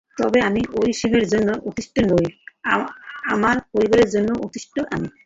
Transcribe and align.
তবে 0.17 0.39
আমি 0.47 0.61
আরিশেমের 0.77 1.25
জন্য 1.33 1.49
অধিষ্ঠিত 1.67 1.97
নই, 2.11 2.25
আমার 3.33 3.55
পরিবারের 3.71 4.09
জন্য 4.15 4.29
অধিষ্ঠিত 4.45 4.77
আমি! 4.95 5.07